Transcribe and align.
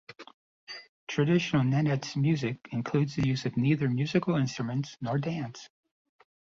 Traditional 1.07 1.61
Nenets 1.63 2.15
music 2.15 2.67
includes 2.71 3.15
the 3.15 3.27
use 3.27 3.45
of 3.45 3.55
neither 3.55 3.87
musical 3.87 4.35
instruments 4.35 4.97
nor 4.99 5.19
dance. 5.19 5.69